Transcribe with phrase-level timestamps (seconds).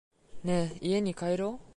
[0.43, 1.67] ねぇ、家に帰ろう。